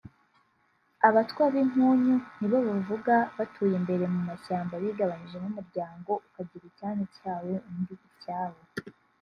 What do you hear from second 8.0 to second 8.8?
icyawo